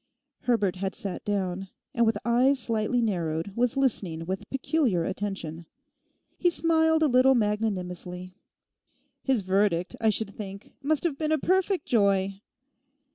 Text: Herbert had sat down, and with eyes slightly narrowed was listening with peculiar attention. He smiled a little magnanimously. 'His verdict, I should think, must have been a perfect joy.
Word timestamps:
Herbert 0.45 0.77
had 0.77 0.95
sat 0.95 1.23
down, 1.23 1.67
and 1.93 2.07
with 2.07 2.17
eyes 2.25 2.57
slightly 2.57 3.03
narrowed 3.03 3.55
was 3.55 3.77
listening 3.77 4.25
with 4.25 4.49
peculiar 4.49 5.03
attention. 5.03 5.67
He 6.39 6.49
smiled 6.49 7.03
a 7.03 7.07
little 7.07 7.35
magnanimously. 7.35 8.33
'His 9.21 9.43
verdict, 9.43 9.95
I 10.01 10.09
should 10.09 10.33
think, 10.35 10.73
must 10.81 11.03
have 11.03 11.19
been 11.19 11.31
a 11.31 11.37
perfect 11.37 11.85
joy. 11.85 12.41